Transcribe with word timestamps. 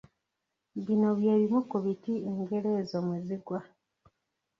Bino 0.85 1.09
bye 1.17 1.33
bimu 1.39 1.59
ku 1.69 1.77
biti 1.83 2.13
engero 2.29 2.69
ezo 2.81 2.97
mwe 3.05 3.17
zigwa 3.25 3.59